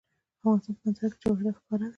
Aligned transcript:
د 0.03 0.03
افغانستان 0.39 0.73
په 0.77 0.81
منظره 0.83 1.09
کې 1.11 1.17
جواهرات 1.21 1.55
ښکاره 1.59 1.85
ده. 1.87 1.87